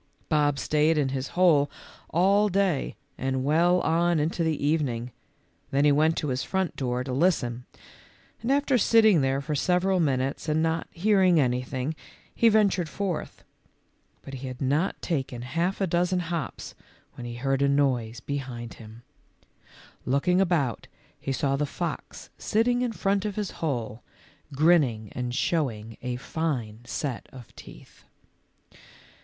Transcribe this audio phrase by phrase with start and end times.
[0.29, 1.69] Bob stayed in his hole
[2.09, 5.11] all day and well on into the evening.
[5.69, 7.67] Then he went to his front door to listen,
[8.41, 11.93] and after sitting there for several min utes and not hearing anything,
[12.33, 13.43] he ventured forth;
[14.23, 16.73] but he had not taken half a dozen hops
[17.13, 19.03] when he heard a noise behind him.
[20.03, 20.59] Looking BOB'S REVENGE.
[20.61, 20.87] 135 about
[21.27, 24.01] lie saw the fox sitting in front of his hole,
[24.55, 28.03] grinning and showing a fine set of teeth.